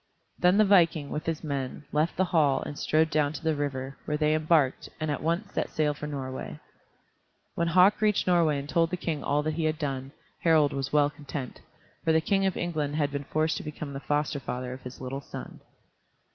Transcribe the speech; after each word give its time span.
Then 0.39 0.57
the 0.57 0.65
viking, 0.65 1.11
with 1.11 1.27
his 1.27 1.43
men, 1.43 1.85
left 1.91 2.17
the 2.17 2.23
hall 2.25 2.63
and 2.63 2.75
strode 2.79 3.11
down 3.11 3.33
to 3.33 3.43
the 3.43 3.53
river, 3.53 3.99
where 4.05 4.17
they 4.17 4.33
embarked, 4.33 4.89
and 4.99 5.11
at 5.11 5.21
once 5.21 5.53
set 5.53 5.69
sail 5.69 5.93
for 5.93 6.07
Norway. 6.07 6.59
When 7.53 7.67
Hauk 7.67 8.01
reached 8.01 8.25
Norway 8.25 8.57
and 8.57 8.67
told 8.67 8.89
the 8.89 8.97
King 8.97 9.23
all 9.23 9.43
that 9.43 9.53
he 9.53 9.65
had 9.65 9.77
done, 9.77 10.11
Harald 10.39 10.73
was 10.73 10.91
well 10.91 11.11
content, 11.11 11.61
for 12.03 12.11
the 12.11 12.19
King 12.19 12.47
of 12.47 12.57
England 12.57 12.95
had 12.95 13.11
been 13.11 13.25
forced 13.25 13.57
to 13.57 13.63
become 13.63 13.93
the 13.93 13.99
foster 13.99 14.39
father 14.39 14.73
of 14.73 14.81
his 14.81 14.99
little 15.01 15.21
son. 15.21 15.59